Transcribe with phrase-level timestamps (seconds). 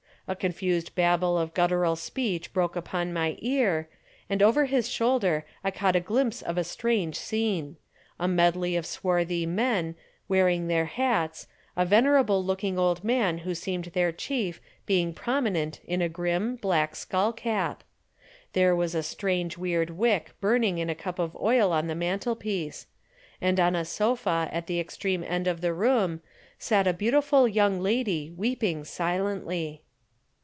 [0.27, 3.89] A confused babble of guttural speech broke upon my ear,
[4.29, 7.75] and over his shoulder I caught a glimpse of a strange scene
[8.17, 9.95] a medley of swarthy men,
[10.29, 16.01] wearing their hats, a venerable looking old man who seemed their chief being prominent in
[16.01, 17.83] a grim, black skull cap;
[18.53, 22.87] there was a strange weird wick burning in a cup of oil on the mantelpiece,
[23.41, 26.21] and on a sofa at the extreme end of the room
[26.57, 29.83] sat a beautiful young lady weeping silently.